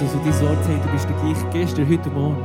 Jesus 0.00 0.12
und 0.12 0.26
dein 0.26 0.40
Wort 0.40 0.64
sagt, 0.64 0.84
du 0.84 0.90
bist 0.90 1.08
der 1.08 1.16
gleiche 1.16 1.46
gestern, 1.52 1.88
heute 1.88 2.10
Morgen. 2.10 2.36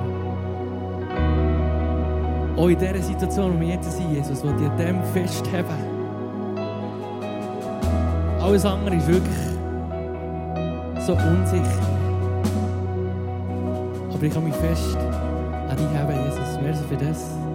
Auch 2.56 2.68
in 2.68 2.78
dieser 2.78 3.02
Situation, 3.02 3.54
in 3.54 3.60
der 3.60 3.68
wir 3.68 3.76
jetzt 3.76 3.92
sind, 3.92 4.12
Jesus, 4.14 4.44
will 4.44 4.54
ich 4.60 4.70
an 4.70 4.78
dem 4.78 5.04
festheben. 5.14 5.66
Alles 8.40 8.66
andere 8.66 8.96
ist 8.96 9.08
wirklich 9.08 9.36
so 11.08 11.14
unsicher. 11.14 11.82
Aber 14.14 14.24
ich 14.24 14.34
kann 14.34 14.44
mich 14.44 14.56
fest 14.56 14.98
an 14.98 15.76
dich 15.76 15.88
heben, 15.88 16.26
Jesus. 16.26 16.62
Merci 16.62 16.84
für 16.88 16.98
das. 16.98 17.49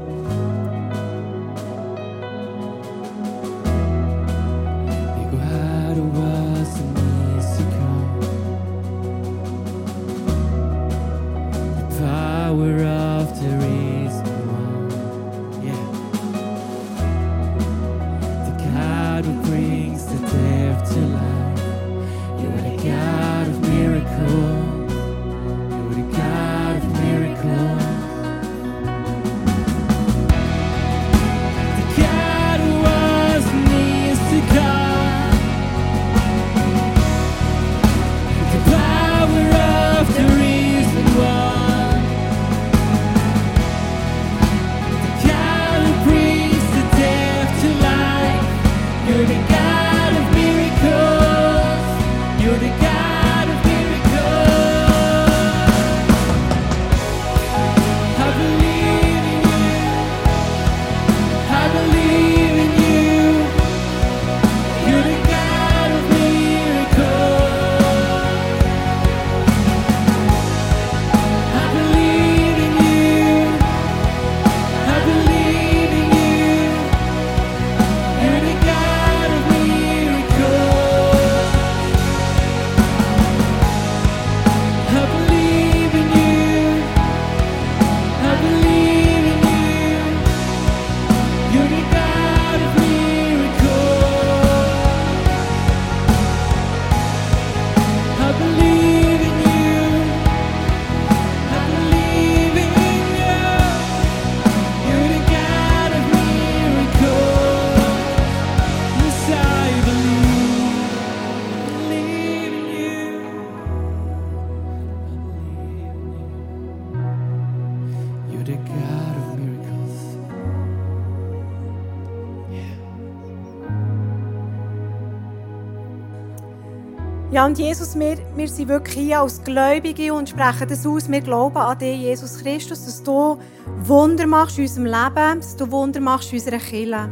Ja, 127.34 127.46
und 127.46 127.58
Jesus, 127.58 127.98
wir, 127.98 128.16
wir 128.36 128.46
sind 128.46 128.68
wirklich 128.68 128.94
hier 128.94 129.20
als 129.20 129.42
Gläubige 129.42 130.14
und 130.14 130.28
sprechen 130.28 130.68
das 130.68 130.86
aus. 130.86 131.10
Wir 131.10 131.20
glauben 131.20 131.56
an 131.56 131.76
dich, 131.76 131.98
Jesus 131.98 132.38
Christus, 132.40 132.84
dass 132.84 133.02
du 133.02 133.36
Wunder 133.82 134.24
machst 134.24 134.56
in 134.56 134.62
unserem 134.62 134.84
Leben, 134.84 135.40
dass 135.40 135.56
du 135.56 135.68
Wunder 135.68 135.98
machst 135.98 136.32
in 136.32 136.38
unserer 136.38 136.58
Kirche. 136.58 137.10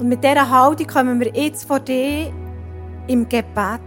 Und 0.00 0.08
mit 0.08 0.24
dieser 0.24 0.50
Haltung 0.50 0.88
kommen 0.88 1.20
wir 1.20 1.32
jetzt 1.32 1.68
vor 1.68 1.78
dir 1.78 2.32
im 3.06 3.28
Gebet. 3.28 3.80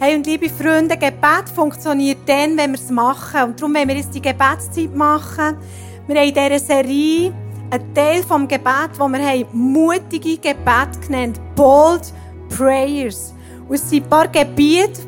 Hey, 0.00 0.16
und 0.16 0.26
liebe 0.26 0.48
Freunde, 0.48 0.96
Gebet 0.96 1.48
funktioniert 1.54 2.18
dann, 2.26 2.56
wenn 2.56 2.72
wir 2.72 2.80
es 2.80 2.90
machen. 2.90 3.42
Und 3.44 3.60
darum 3.60 3.72
wollen 3.72 3.86
wir 3.86 3.94
jetzt 3.98 4.16
die 4.16 4.20
Gebetszeit 4.20 4.96
machen. 4.96 5.58
Wir 6.08 6.16
haben 6.16 6.28
in 6.28 6.34
dieser 6.34 6.58
Serie 6.58 7.32
einen 7.70 7.94
Teil 7.94 8.24
vom 8.24 8.48
Gebet, 8.48 8.98
wo 8.98 9.06
wir 9.06 9.24
haben 9.24 9.46
mutige 9.52 10.38
Gebet 10.38 11.02
genannt, 11.06 11.40
bold 11.54 12.12
prayers. 12.48 13.32
Und 13.68 13.74
es 13.74 13.88
sind 13.88 14.04
ein 14.04 14.08
paar 14.08 14.28
Gebiete, 14.28 15.02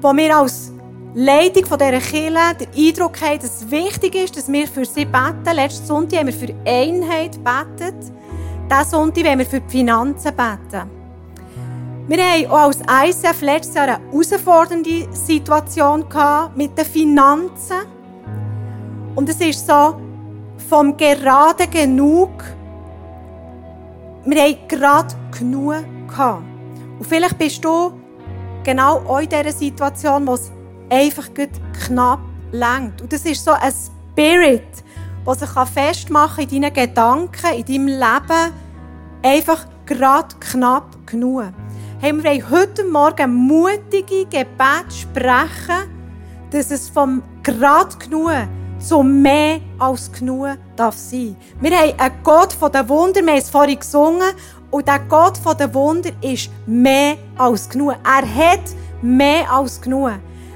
wo 0.00 0.12
wir 0.12 0.36
als 0.36 0.72
Leitung 1.14 1.64
von 1.66 1.78
dieser 1.78 1.98
Kirche 1.98 2.56
den 2.60 2.88
Eindruck 2.88 3.20
haben, 3.20 3.38
dass 3.38 3.62
es 3.62 3.70
wichtig 3.70 4.14
ist, 4.14 4.36
dass 4.36 4.50
wir 4.50 4.66
für 4.66 4.84
sie 4.84 5.04
beten. 5.04 5.54
Letzten 5.54 5.86
Sonntag 5.86 6.18
haben 6.18 6.26
wir 6.26 6.34
für 6.34 6.54
Einheit 6.66 7.32
gebetet. 7.32 8.12
Diesen 8.70 8.90
Sonntag 8.90 9.24
wollen 9.24 9.38
wir 9.38 9.46
für 9.46 9.60
die 9.60 9.70
Finanzen 9.70 10.32
beten. 10.34 10.90
Wir 12.08 12.24
haben 12.24 12.46
auch 12.46 12.58
als 12.58 12.80
ICF 12.80 13.42
letztes 13.42 13.74
Jahr 13.74 13.88
eine 13.88 14.10
herausfordernde 14.10 15.08
Situation 15.12 16.04
mit 16.54 16.76
den 16.76 16.84
Finanzen. 16.84 17.86
Und 19.14 19.28
es 19.28 19.40
ist 19.40 19.66
so, 19.66 19.96
vom 20.68 20.96
gerade 20.96 21.66
genug, 21.68 22.30
wir 24.24 24.42
haben 24.42 24.56
gerade 24.68 25.14
genug. 25.38 25.84
Und 26.98 27.06
vielleicht 27.06 27.38
bist 27.38 27.64
du 27.64 27.92
genau 28.64 29.18
in 29.18 29.28
dieser 29.28 29.52
Situation, 29.52 30.26
wo 30.26 30.34
es 30.34 30.50
einfach 30.90 31.28
knapp 31.86 32.20
längt. 32.52 33.02
Und 33.02 33.12
das 33.12 33.24
ist 33.24 33.44
so 33.44 33.52
ein 33.52 33.72
Spirit, 33.72 34.62
der 35.26 35.34
sich 35.34 35.50
festmachen 35.72 36.48
kann 36.48 36.56
in 36.56 36.62
deinen 36.62 36.74
Gedanken, 36.74 37.54
in 37.54 37.64
deinem 37.64 37.86
Leben, 37.86 38.52
einfach 39.22 39.66
gerade 39.86 40.34
knapp 40.40 41.06
genug 41.06 41.52
haben 42.02 42.24
wir 42.24 42.50
heute 42.50 42.84
Morgen 42.84 43.32
mutige 43.32 44.24
Gebet 44.24 44.92
sprechen, 44.92 45.88
dass 46.50 46.72
es 46.72 46.88
vom 46.88 47.22
Grad 47.44 48.00
genug 48.00 48.32
zu 48.80 49.04
mehr 49.04 49.60
als 49.78 50.10
genug 50.10 50.58
darf 50.74 50.96
sein. 50.96 51.36
Wir 51.60 51.70
haben 51.70 52.00
einen 52.00 52.14
Gott 52.24 52.52
von 52.54 52.72
den 52.72 52.88
Wunder, 52.88 53.20
wir 53.20 53.30
haben 53.30 53.38
es 53.38 53.48
vorhin 53.48 53.78
gesungen, 53.78 54.32
und 54.72 54.88
der 54.88 55.00
Gott 55.00 55.38
den 55.60 55.74
Wunder 55.74 56.10
ist 56.22 56.50
mehr 56.66 57.16
als 57.36 57.68
genug. 57.68 57.94
Er 58.04 58.22
hat 58.22 58.62
mehr 59.02 59.48
als 59.52 59.80
genug. 59.80 60.12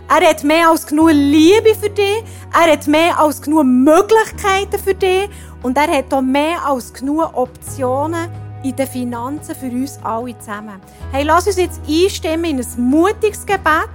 Er 0.08 0.28
hat 0.28 0.42
mehr 0.42 0.70
als 0.70 0.86
genug 0.86 1.10
Liebe 1.12 1.74
für 1.78 1.90
dich. 1.90 2.24
Er 2.52 2.72
hat 2.72 2.86
mehr 2.86 3.18
als 3.18 3.42
genug 3.42 3.64
Möglichkeiten 3.64 4.78
für 4.82 4.94
dich. 4.94 5.28
Und 5.62 5.76
er 5.76 5.88
hat 5.88 6.14
auch 6.14 6.22
mehr 6.22 6.64
als 6.64 6.94
genug 6.94 7.36
Optionen 7.36 8.28
in 8.62 8.74
den 8.74 8.86
Finanzen 8.86 9.54
für 9.54 9.66
uns 9.66 9.98
alle 10.02 10.38
zusammen. 10.38 10.80
Hey, 11.12 11.24
lass 11.24 11.46
uns 11.46 11.56
jetzt 11.56 11.80
einstimmen 11.86 12.44
in 12.46 12.58
ein 12.58 12.90
mutiges 12.90 13.44
Gebet, 13.44 13.90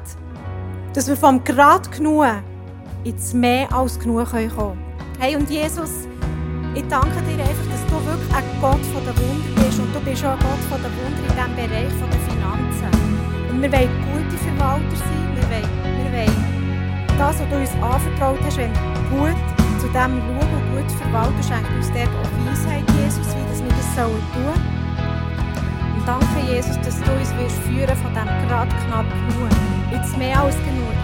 dass 0.94 1.08
wir 1.08 1.18
vom 1.18 1.44
Grad 1.44 1.92
genug 1.92 2.28
ins 3.04 3.34
Mehr 3.34 3.74
als 3.74 4.00
genug 4.00 4.30
kommen 4.30 4.50
können. 4.56 4.78
Hey, 5.18 5.36
und 5.36 5.50
Jesus, 5.50 5.90
ich 6.76 6.88
danke 6.88 7.22
dir 7.24 7.42
einfach, 7.42 7.72
dass 7.72 7.86
du 7.88 8.06
wirklich 8.06 8.36
ein 8.36 8.44
Gott 8.62 8.80
der 8.94 9.18
Wunder 9.18 9.56
bist 9.56 9.61
und 9.80 9.94
du 9.96 10.00
bist 10.02 10.26
auch 10.26 10.38
Gott 10.40 10.64
von 10.70 10.82
der 10.82 10.92
Wunder 10.92 11.22
in 11.22 11.32
diesem 11.32 11.56
Bereich 11.56 11.94
der 11.96 12.22
Finanzen. 12.28 12.92
Und 13.50 13.62
wir 13.62 13.72
wollen 13.72 13.92
gute 14.12 14.38
Verwalter 14.38 14.96
sein, 14.96 15.28
wir 15.36 15.48
wollen, 15.48 15.70
wir 16.04 16.12
wollen 16.12 17.18
das, 17.18 17.40
was 17.40 17.50
du 17.50 17.56
uns 17.56 17.74
anvertraut 17.80 18.40
hast, 18.44 18.58
wenn 18.58 18.74
gut 19.12 19.38
zu 19.80 19.88
dem 19.88 20.14
schauen 20.18 20.50
und 20.50 20.66
gut 20.74 20.92
verwalten, 20.98 21.44
schenkt 21.44 21.70
uns 21.72 21.88
dort 21.94 22.10
auch 22.10 22.32
Weisheit, 22.46 22.86
Jesus, 23.00 23.28
wie 23.34 23.46
das 23.50 23.60
wir 23.64 23.70
das 23.70 23.96
sollen 23.96 24.24
tun. 24.34 24.58
Und 25.96 26.04
danke, 26.08 26.38
Jesus, 26.52 26.76
dass 26.82 26.98
du 27.00 27.12
uns 27.14 27.32
wirst 27.38 27.60
führen 27.70 27.96
von 28.02 28.14
dem 28.14 28.30
gerade 28.48 28.74
knapp 28.88 29.06
genug, 29.06 29.52
jetzt 29.92 30.18
mehr 30.18 30.42
als 30.42 30.56
genug, 30.66 30.96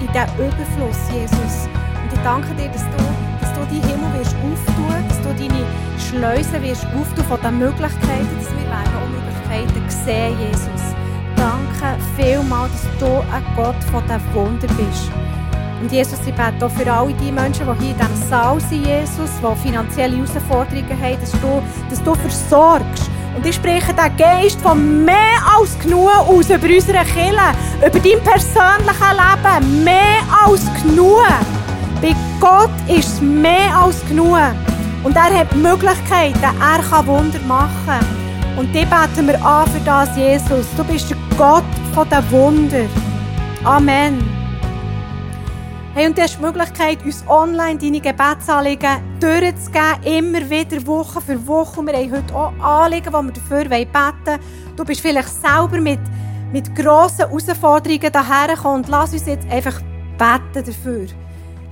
in, 0.00 0.06
in 0.06 0.12
den 0.12 0.28
Überfluss, 0.38 1.00
Jesus. 1.12 1.68
Und 2.02 2.12
ich 2.12 2.22
danke 2.22 2.54
dir, 2.54 2.68
dass 2.68 2.84
du, 2.84 3.25
die 3.70 3.80
Himmel 3.80 4.12
wirst 4.18 4.36
auftun, 4.36 5.08
dass 5.08 5.20
du 5.22 5.28
deine 5.34 5.64
Schleusen 5.98 6.62
wirst 6.62 6.86
auftun 6.86 7.24
von 7.24 7.40
den 7.40 7.58
Möglichkeiten, 7.58 8.28
dass 8.38 8.50
wir 8.50 8.66
werden 8.66 8.92
auch 8.96 9.08
Möglichkeiten 9.08 9.90
sehen, 9.90 10.36
Jesus. 10.40 10.82
Danke 11.36 12.02
vielmals, 12.16 12.72
dass 12.72 12.98
du 12.98 13.18
ein 13.32 13.44
Gott 13.56 13.82
von 13.92 14.02
den 14.08 14.20
Wunder 14.34 14.68
bist. 14.68 15.10
Und 15.80 15.92
Jesus, 15.92 16.18
ich 16.26 16.34
bete 16.34 16.64
auch 16.64 16.70
für 16.70 16.90
alle 16.90 17.12
die 17.14 17.30
Menschen, 17.30 17.66
die 17.66 17.84
hier 17.84 17.94
in 17.94 17.98
diesem 17.98 18.28
Saal 18.30 18.60
sind, 18.60 18.86
Jesus, 18.86 19.30
die 19.42 19.68
finanzielle 19.68 20.16
Herausforderungen 20.16 21.02
haben, 21.02 21.20
dass 21.20 21.32
du, 21.32 21.62
dass 21.90 22.02
du 22.02 22.14
versorgst. 22.14 23.10
Und 23.36 23.44
ich 23.44 23.56
spreche 23.56 23.92
den 23.92 24.16
Geist 24.16 24.58
von 24.62 25.04
mehr 25.04 25.38
als 25.54 25.78
genug 25.78 26.08
aus 26.08 26.48
über 26.48 26.66
unsere 26.66 27.04
Kirche, 27.04 27.52
über 27.78 27.90
dein 27.90 28.22
persönliches 28.24 29.00
Leben. 29.12 29.84
Mehr 29.84 30.22
als 30.46 30.64
genug. 30.82 31.65
Bei 32.02 32.14
Gott 32.40 32.70
ist 32.88 33.14
es 33.14 33.20
mehr 33.20 33.74
als 33.74 34.06
genug. 34.06 34.36
Und 35.02 35.16
er 35.16 35.38
hat 35.38 35.54
Möglichkeiten, 35.54 36.42
er 36.42 36.82
kann 36.82 37.06
Wunder 37.06 37.38
machen. 37.46 38.04
Und 38.56 38.74
die 38.74 38.84
beten 38.84 39.26
wir 39.26 39.44
an 39.44 39.68
für 39.70 39.80
das, 39.80 40.16
Jesus. 40.16 40.66
Du 40.76 40.84
bist 40.84 41.10
der 41.10 41.16
Gott 41.36 41.64
der 42.10 42.30
Wunder. 42.30 42.84
Amen. 43.64 44.22
Hey, 45.94 46.06
und 46.06 46.18
du 46.18 46.22
hast 46.22 46.36
die 46.36 46.42
Möglichkeit, 46.42 47.02
uns 47.04 47.24
online 47.26 47.78
deine 47.78 48.00
Gebetsanliegen 48.00 49.18
durchzugeben, 49.18 50.02
immer 50.04 50.50
wieder, 50.50 50.86
Woche 50.86 51.22
für 51.22 51.46
Woche. 51.46 51.86
Wir 51.86 51.94
haben 51.94 52.12
heute 52.12 52.34
auch 52.34 52.52
Anliegen, 52.60 53.06
die 53.06 53.12
wir 53.12 53.32
dafür 53.32 53.64
beten 53.64 53.94
wollen. 53.94 54.40
Du 54.76 54.84
bist 54.84 55.00
vielleicht 55.00 55.30
selber 55.30 55.80
mit, 55.80 56.00
mit 56.52 56.74
grossen 56.74 57.26
Herausforderungen 57.26 58.12
dahergekommen 58.12 58.84
und 58.84 58.88
lass 58.88 59.14
uns 59.14 59.26
jetzt 59.26 59.50
einfach 59.50 59.80
beten 60.18 60.66
dafür. 60.66 61.06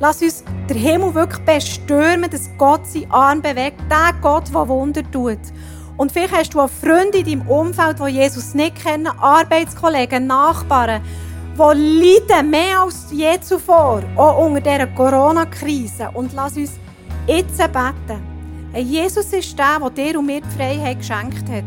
Lass 0.00 0.22
uns 0.22 0.42
den 0.68 0.76
Himmel 0.76 1.14
wirklich 1.14 1.40
bestürmen, 1.44 2.28
dass 2.28 2.50
Gott 2.58 2.86
seinen 2.86 3.10
Arm 3.10 3.42
bewegt, 3.42 3.80
der 3.90 4.12
Gott, 4.20 4.48
der 4.48 4.68
Wunder 4.68 5.02
tut. 5.10 5.38
Und 5.96 6.10
vielleicht 6.10 6.34
hast 6.34 6.54
du 6.54 6.60
auch 6.60 6.70
Freunde 6.70 7.18
in 7.18 7.24
deinem 7.24 7.48
Umfeld, 7.48 7.98
die 8.00 8.10
Jesus 8.10 8.54
nicht 8.54 8.82
kennen, 8.82 9.06
Arbeitskollegen, 9.06 10.26
Nachbarn, 10.26 11.00
die 11.54 11.60
leiden 11.60 12.50
mehr 12.50 12.80
als 12.80 13.06
je 13.12 13.40
zuvor, 13.40 14.02
auch 14.16 14.44
unter 14.44 14.60
dieser 14.60 14.88
Corona-Krise. 14.88 16.10
Und 16.14 16.32
lass 16.34 16.56
uns 16.56 16.72
jetzt 17.28 17.58
beten. 17.58 18.34
Jesus 18.74 19.32
ist 19.32 19.56
der, 19.56 19.78
der 19.78 19.90
dir 19.90 20.18
und 20.18 20.26
mir 20.26 20.40
die 20.40 20.56
Freiheit 20.56 20.98
geschenkt 20.98 21.48
hat. 21.48 21.64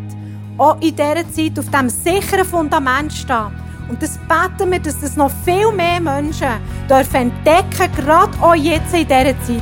Auch 0.58 0.76
in 0.82 0.94
dieser 0.94 1.32
Zeit 1.32 1.58
auf 1.58 1.70
diesem 1.70 1.90
sicheren 1.90 2.46
Fundament 2.46 3.14
stehen. 3.14 3.67
Und 3.90 4.02
das 4.02 4.18
beten 4.18 4.72
wir, 4.72 4.80
dass 4.80 5.00
das 5.00 5.16
noch 5.16 5.32
viel 5.46 5.72
mehr 5.72 6.02
Menschen 6.02 6.48
dürfen 6.90 7.32
entdecken, 7.32 7.90
gerade 7.96 8.32
auch 8.42 8.56
jetzt 8.56 8.94
in 8.94 9.08
dieser 9.08 9.40
Zeit. 9.44 9.62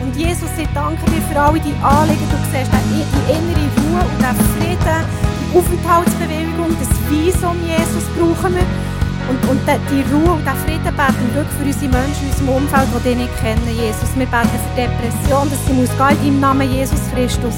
Und 0.00 0.16
Jesus, 0.16 0.48
ich 0.56 0.68
danke 0.74 1.04
dir 1.10 1.20
für 1.30 1.40
alle 1.40 1.60
die 1.60 1.74
Anliegen. 1.82 2.24
Du 2.30 2.38
siehst 2.50 2.70
die 2.72 3.32
innere 3.32 3.66
Ruhe 3.76 4.00
und 4.00 4.18
den 4.22 4.36
Frieden, 4.56 5.04
die 5.52 5.58
Aufenthaltsbewilligung, 5.58 6.76
das 6.78 6.88
Visum, 7.10 7.56
Jesus, 7.66 8.04
brauchen 8.16 8.54
wir. 8.54 8.66
Und, 9.28 9.44
und 9.50 9.60
die 9.66 10.04
Ruhe 10.14 10.32
und 10.32 10.46
den 10.46 10.56
Frieden 10.64 10.96
beten 10.96 11.28
wir 11.34 11.44
für 11.44 11.64
unsere 11.66 11.92
Menschen 11.92 12.24
in 12.24 12.30
unserem 12.30 12.48
Umfeld, 12.48 12.88
die 12.96 13.08
dich 13.08 13.16
nicht 13.18 13.36
kennen, 13.40 13.68
Jesus. 13.68 14.08
Wir 14.16 14.26
beten 14.26 14.48
für 14.48 14.80
Depression, 14.80 15.50
dass 15.50 15.66
sie 15.66 15.72
muss 15.74 15.92
gehen 15.92 16.28
im 16.28 16.40
Namen 16.40 16.70
Jesus 16.72 17.00
Christus. 17.12 17.56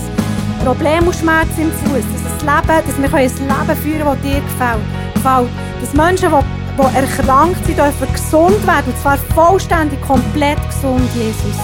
Probleme 0.64 1.06
und 1.06 1.14
Schmerzen 1.14 1.62
im 1.62 1.70
Fuß, 1.70 2.02
dass, 2.02 2.44
das 2.44 2.66
dass 2.66 2.98
wir 2.98 3.14
ein 3.14 3.22
Leben 3.22 3.80
führen 3.80 4.02
können, 4.02 4.18
das 4.18 4.22
dir 4.22 4.40
gefällt. 4.40 5.69
Dass 5.80 5.94
Menschen, 5.94 6.30
die, 6.30 6.82
die 6.82 6.96
erkrankt 6.96 7.64
sind, 7.64 7.78
dürfen 7.78 8.12
gesund 8.12 8.66
werden, 8.66 8.92
und 8.92 8.98
zwar 8.98 9.18
vollständig, 9.34 10.00
komplett 10.02 10.58
gesund, 10.68 11.08
Jesus. 11.14 11.56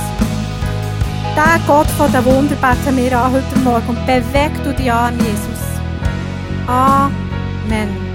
Der 1.37 1.61
Gott 1.67 1.91
von 1.99 2.11
den 2.11 2.25
Wunder 2.25 2.57
beten 2.57 2.97
wir 2.97 3.19
an 3.19 3.33
heute 3.33 3.59
Morgen 3.63 3.89
und 3.89 4.07
beweg 4.07 4.53
du 4.65 4.73
dich 4.73 4.91
an, 4.91 5.19
Jesus. 5.19 5.61
Amen. 6.67 8.06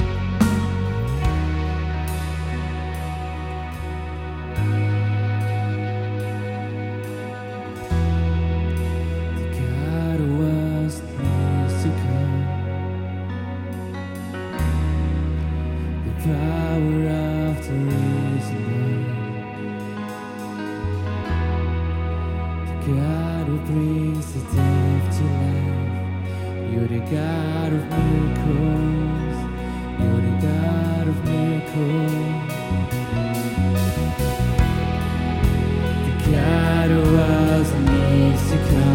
to 38.52 38.58
come. 38.58 38.91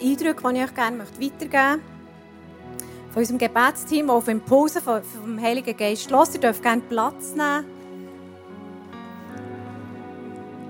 Eindrücke, 0.00 0.48
die 0.48 0.58
ich 0.58 0.64
euch 0.64 0.74
gerne 0.74 0.98
weitergeben 0.98 1.48
möchte. 1.48 1.80
Von 3.12 3.20
unserem 3.20 3.38
Gebetsteam, 3.38 4.10
auf 4.10 4.28
Impulse 4.28 4.80
vom 4.80 5.40
Heiligen 5.40 5.76
Geist 5.76 6.10
los. 6.10 6.34
Ihr 6.34 6.40
dürft 6.40 6.62
gerne 6.62 6.82
Platz 6.82 7.34
nehmen. 7.34 7.66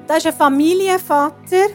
Das 0.08 0.18
ist 0.18 0.26
ein 0.26 0.34
Familienvater, 0.34 1.68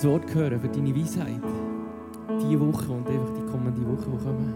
dein 0.00 0.10
Wort 0.10 0.34
hören, 0.34 0.60
für 0.60 0.68
deine 0.68 0.94
Weisheit. 0.96 1.42
Diese 2.42 2.60
Woche 2.60 2.92
und 2.92 3.08
einfach 3.08 3.32
die 3.36 3.50
kommende 3.50 3.86
Woche, 3.86 4.10
die 4.10 4.24
kommen. 4.24 4.54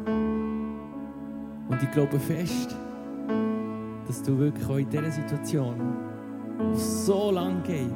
Und 1.69 1.83
ich 1.83 1.91
glaube 1.91 2.19
fest, 2.19 2.75
dass 4.07 4.23
du 4.23 4.39
wirklich 4.39 4.69
auch 4.69 4.77
in 4.77 4.89
dieser 4.89 5.11
Situation, 5.11 5.75
die 6.73 6.79
so 6.79 7.31
lang 7.31 7.63
geht, 7.63 7.91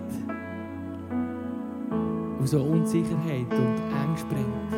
aus 2.42 2.50
so 2.50 2.62
Unsicherheit 2.62 3.50
und 3.50 3.80
Angst 3.94 4.28
bringt, 4.28 4.72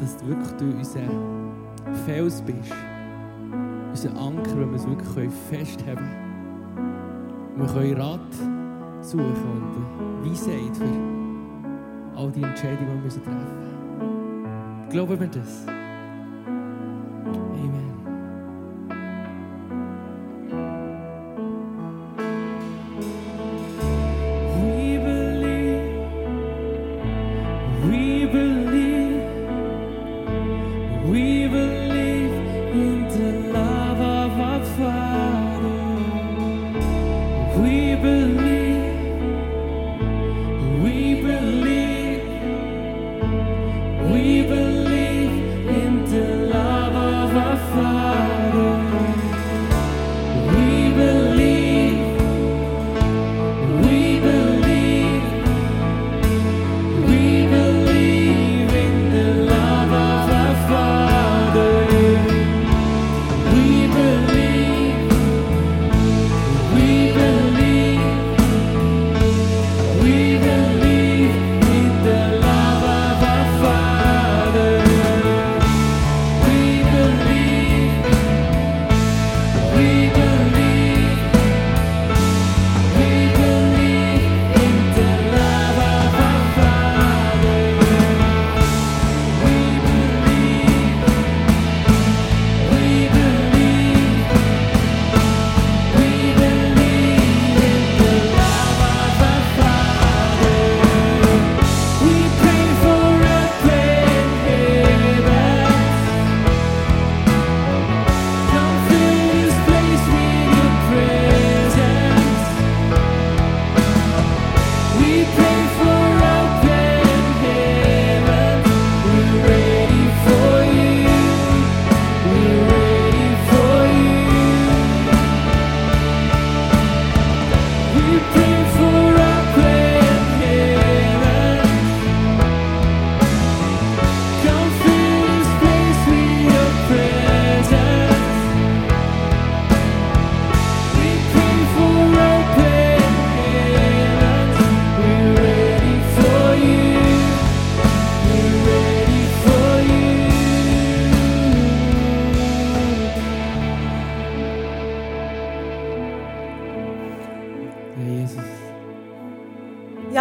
dass 0.00 0.16
du 0.16 0.28
wirklich 0.28 0.76
unser 0.76 1.00
Fels 2.04 2.42
bist, 2.42 2.74
unser 3.90 4.20
Anker, 4.20 4.58
wenn 4.58 4.70
wir 4.70 4.76
es 4.76 4.86
wirklich 4.86 5.30
festhalten 5.50 6.02
können. 6.74 7.56
Wir 7.56 7.66
können 7.66 8.00
Rat 8.00 8.32
suchen 9.02 9.26
und 9.26 10.09
Weisheit 10.22 10.76
für 10.76 12.18
all 12.18 12.30
die 12.30 12.42
Entscheidungen, 12.42 12.98
die 12.98 13.04
wir 13.04 13.22
treffen 13.22 13.34
müssen. 13.38 14.88
Glauben 14.90 15.20
wir 15.20 15.28
das? 15.28 15.79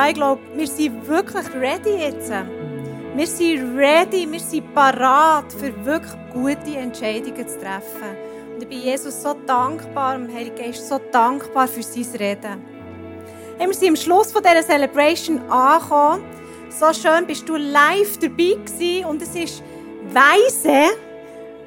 Ich 0.10 0.16
glaube, 0.16 0.42
wir 0.56 0.68
sind 0.68 1.08
wirklich 1.08 1.46
ready 1.54 1.98
jetzt. 2.00 2.32
Wir 3.16 3.28
sind 3.28 3.78
ready, 3.78 4.32
wir 4.32 4.40
sind 4.40 4.74
parat, 4.74 5.52
für 5.54 5.74
wirklich 5.86 6.14
gute 6.34 6.78
Entscheidungen 6.78 7.48
zu 7.48 7.60
treffen. 7.60 8.18
Und 8.54 8.64
ich 8.64 8.68
bin 8.68 8.82
Jesus 8.82 9.22
so 9.22 9.36
dankbar, 9.46 10.18
dem 10.18 10.34
Heiligen 10.34 10.56
Geist 10.56 10.88
so 10.88 11.00
dankbar 11.12 11.68
für 11.68 11.84
sein 11.84 12.08
Reden. 12.20 12.66
Hey, 13.60 13.68
wir 13.68 13.74
sind 13.74 13.90
am 13.90 13.96
Schluss 13.96 14.32
von 14.32 14.42
dieser 14.42 14.64
Celebration 14.64 15.40
angekommen. 15.50 16.24
So 16.70 16.92
schön 16.92 17.28
bist 17.28 17.48
du 17.48 17.56
live 17.58 18.18
dabei 18.18 18.56
gewesen 18.66 19.06
und 19.06 19.22
es 19.22 19.36
ist 19.36 19.62
weise, 20.12 20.96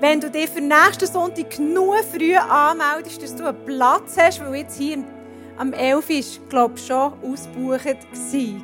wenn 0.00 0.20
du 0.20 0.30
dich 0.30 0.50
für 0.50 0.60
nächsten 0.60 1.06
Sonntag 1.06 1.50
genug 1.50 1.94
früh 2.12 2.34
anmeldest, 2.34 3.22
dass 3.22 3.36
du 3.36 3.46
einen 3.46 3.64
Platz 3.64 4.16
hast, 4.16 4.40
weil 4.40 4.56
jetzt 4.56 4.78
hier 4.78 5.04
am 5.62 5.72
11. 5.72 6.10
ist, 6.10 6.50
glaube 6.50 6.74
ich, 6.76 6.84
schon 6.84 7.12
ausgebucht. 7.22 7.96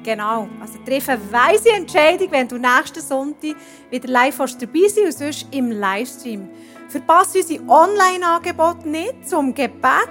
Genau. 0.02 0.48
Also 0.60 0.78
triff 0.84 1.08
eine 1.08 1.32
weise 1.32 1.70
Entscheidung, 1.70 2.28
wenn 2.32 2.48
du 2.48 2.58
nächsten 2.58 3.00
Sonntag 3.00 3.54
wieder 3.88 4.08
live 4.08 4.36
dabei 4.36 4.88
sein 4.88 5.04
und 5.04 5.14
sonst 5.14 5.46
im 5.52 5.70
Livestream. 5.70 6.48
Verpasse 6.88 7.38
unsere 7.38 7.62
Online-Angebote 7.68 8.88
nicht 8.88 9.28
zum 9.28 9.54
Gebet. 9.54 10.08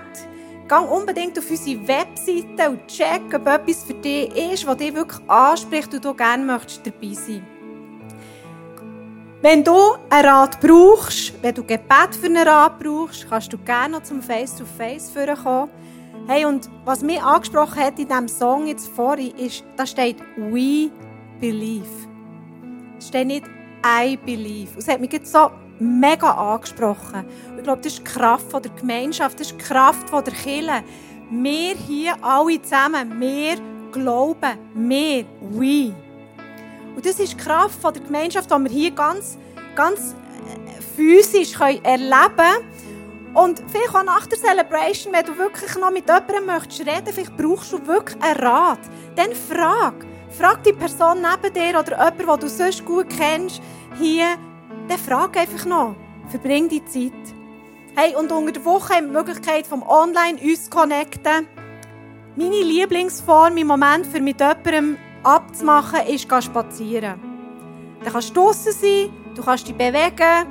Geh 0.69 0.75
unbedingt 0.75 1.37
auf 1.37 1.49
unsere 1.49 1.87
Webseite 1.87 2.69
und 2.69 2.87
check, 2.87 3.33
ob 3.33 3.47
etwas 3.47 3.83
für 3.83 3.93
dich 3.93 4.53
ist, 4.53 4.65
was 4.65 4.77
dich 4.77 4.93
wirklich 4.93 5.29
anspricht 5.29 5.93
und 5.93 6.05
du 6.05 6.13
gerne 6.13 6.45
möchtest 6.45 6.87
dabei 6.87 7.13
sein 7.13 7.45
Wenn 9.41 9.63
du 9.63 9.75
einen 10.09 10.25
Rat 10.25 10.59
brauchst, 10.61 11.33
wenn 11.41 11.53
du 11.53 11.63
Gebet 11.63 12.15
für 12.17 12.27
einen 12.27 12.47
Rat 12.47 12.79
brauchst, 12.79 13.29
kannst 13.29 13.51
du 13.51 13.57
gerne 13.57 13.97
noch 13.97 14.03
zum 14.03 14.21
Face-to-Face 14.21 15.13
kommen. 15.43 15.69
Hey, 16.25 16.45
und 16.45 16.69
was 16.83 17.01
mich 17.01 17.21
angesprochen 17.21 17.81
hat 17.81 17.99
in 17.99 18.07
diesem 18.07 18.27
Song 18.27 18.67
jetzt 18.67 18.87
vorhin, 18.87 19.35
ist, 19.37 19.63
da 19.75 19.85
steht 19.85 20.17
«We 20.35 20.89
believe». 21.39 21.87
Es 22.97 23.07
steht 23.07 23.27
nicht 23.27 23.45
«I 23.85 24.17
believe». 24.17 24.71
Und 24.71 24.79
es 24.79 24.87
hat 24.87 24.99
mich 24.99 25.13
jetzt 25.13 25.31
so 25.31 25.51
mega 25.79 26.31
angesprochen. 26.31 27.25
Ich 27.55 27.63
glaube, 27.63 27.81
das 27.81 27.93
ist 27.93 27.99
die 27.99 28.03
Kraft 28.03 28.51
der 28.53 28.71
Gemeinschaft, 28.71 29.39
das 29.39 29.51
ist 29.51 29.59
die 29.59 29.63
Kraft 29.63 30.11
der 30.11 30.33
Kirche. 30.33 30.83
Wir 31.29 31.75
hier 31.75 32.15
alle 32.21 32.61
zusammen, 32.61 33.19
wir 33.19 33.57
glauben, 33.91 34.57
wir, 34.73 35.25
«We». 35.41 35.93
Und 36.95 37.05
das 37.05 37.19
ist 37.19 37.33
die 37.33 37.37
Kraft 37.37 37.83
der 37.83 38.01
Gemeinschaft, 38.01 38.49
die 38.49 38.55
wir 38.55 38.71
hier 38.71 38.91
ganz, 38.91 39.37
ganz 39.75 40.15
äh, 40.47 40.81
physisch 40.95 41.53
erleben 41.59 42.35
können. 42.35 42.76
Und 43.37 43.61
vielleicht 43.67 43.95
auch 43.95 44.03
nach 44.03 44.25
der 44.25 44.39
Celebration, 44.39 45.13
wenn 45.13 45.23
du 45.23 45.37
wirklich 45.37 45.75
noch 45.75 45.91
mit 45.91 46.07
jemandem 46.07 46.47
möchtest 46.47 46.79
reden, 46.79 47.13
vielleicht 47.13 47.37
brauchst 47.37 47.71
du 47.71 47.85
wirklich 47.85 48.19
einen 48.19 48.39
Rat. 48.39 48.79
Dann 49.15 49.31
frag. 49.31 49.93
Frag 50.35 50.63
die 50.63 50.73
Person 50.73 51.19
neben 51.21 51.53
dir 51.53 51.79
oder 51.79 52.03
jemanden, 52.03 52.25
den 52.25 52.39
du 52.39 52.49
sonst 52.49 52.83
gut 52.83 53.05
kennst, 53.15 53.61
hier. 53.99 54.25
Dann 54.87 54.97
frag 54.97 55.37
einfach 55.37 55.65
noch. 55.65 55.95
Verbring 56.29 56.67
die 56.67 56.83
Zeit. 56.85 57.13
Hey, 57.95 58.15
und 58.15 58.31
unter 58.31 58.53
der 58.53 58.65
Woche 58.65 58.95
haben 58.95 59.13
wir 59.13 59.21
die 59.21 59.27
Möglichkeit, 59.29 59.67
vom 59.67 59.83
Online 59.83 60.39
uns 60.41 60.63
zu 60.63 60.71
connecten. 60.71 61.47
Meine 62.35 62.63
Lieblingsform 62.63 63.55
im 63.57 63.67
Moment, 63.67 64.07
für 64.07 64.19
mit 64.19 64.39
jemandem 64.39 64.97
abzumachen, 65.21 66.07
ist 66.07 66.23
spazieren. 66.23 67.19
Dann 68.03 68.13
kannst 68.13 68.31
du 68.31 68.33
draussen 68.33 68.71
sein, 68.71 69.09
du 69.35 69.43
kannst 69.43 69.67
dich 69.67 69.75
bewegen, 69.75 70.47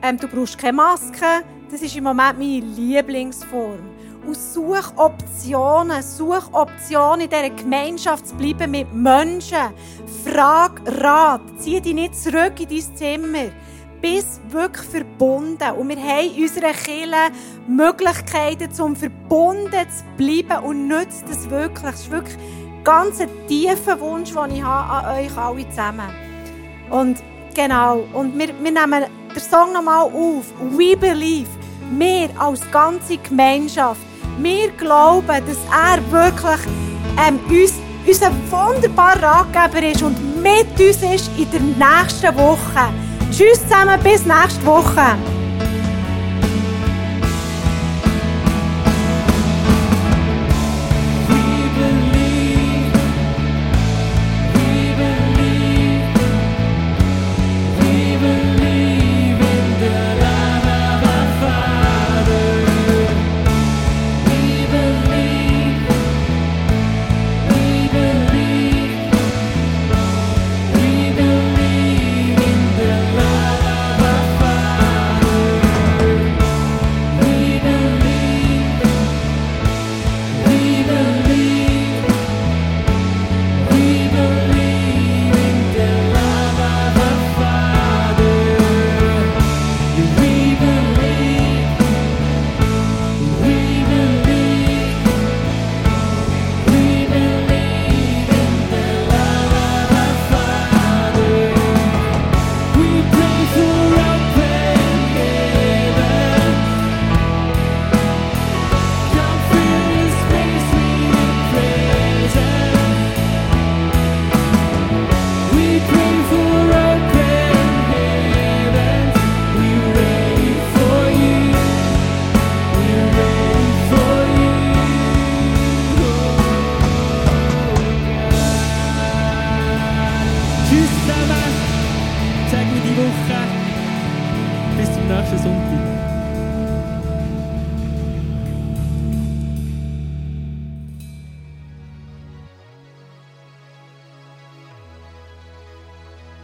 ähm, 0.00 0.16
du 0.16 0.28
brauchst 0.28 0.58
keine 0.58 0.74
Maske. 0.74 1.42
Das 1.70 1.82
ist 1.82 1.94
im 1.94 2.02
Moment 2.04 2.36
meine 2.36 2.60
Lieblingsform. 2.60 3.78
Und 4.26 4.36
such 4.36 4.92
Optionen, 4.96 6.02
such 6.02 6.52
Optionen 6.52 7.20
in 7.20 7.30
dieser 7.30 7.50
Gemeinschaft 7.50 8.26
zu 8.26 8.34
bleiben 8.34 8.72
mit 8.72 8.92
Menschen. 8.92 9.72
Frag 10.24 10.82
Rat, 11.00 11.40
zieh 11.58 11.80
dich 11.80 11.94
nicht 11.94 12.16
zurück 12.16 12.54
in 12.58 12.68
dein 12.68 12.96
Zimmer. 12.96 13.50
Bist 14.02 14.40
wirklich 14.48 14.86
verbunden. 14.88 15.70
Und 15.78 15.88
wir 15.88 15.96
haben 15.96 16.34
in 16.34 16.42
unserer 16.42 16.72
Kirche 16.72 17.32
Möglichkeiten, 17.68 18.82
um 18.82 18.96
verbunden 18.96 19.70
zu 19.70 20.04
bleiben 20.16 20.64
und 20.64 20.88
nützt 20.88 21.24
das 21.28 21.48
wirklich. 21.48 21.82
Das 21.82 22.00
ist 22.00 22.10
wirklich 22.10 22.36
ein 22.36 22.84
ganz 22.84 23.18
tiefer 23.46 24.00
Wunsch, 24.00 24.32
den 24.32 24.56
ich 24.56 24.62
habe 24.62 25.06
an 25.06 25.24
euch 25.24 25.36
alle 25.36 25.68
zusammen. 25.68 26.10
Und 26.90 27.22
genau, 27.54 28.04
und 28.12 28.36
wir, 28.36 28.48
wir 28.48 28.72
nehmen 28.72 29.04
den 29.34 29.40
Song 29.40 29.72
nochmal 29.72 30.06
auf. 30.06 30.52
We 30.76 30.96
Believe. 30.96 31.59
wir 31.90 32.28
als 32.38 32.60
ganze 32.70 33.18
Gemeinschaft, 33.18 34.00
wir 34.38 34.70
glauben, 34.72 35.26
dass 35.26 35.58
er 35.70 36.00
wirklich 36.10 36.66
ähm, 37.26 37.38
uns, 37.48 37.74
unser 38.06 38.32
wunderbarer 38.50 39.22
Ratgeber 39.22 39.86
ist 39.86 40.02
und 40.02 40.42
mit 40.42 40.70
uns 40.78 41.02
ist 41.02 41.30
in 41.36 41.50
der 41.50 41.60
nächsten 41.60 42.34
Woche. 42.36 42.88
Tschüss 43.30 43.60
zusammen, 43.62 44.00
bis 44.02 44.24
nächste 44.24 44.64
Woche. 44.64 45.16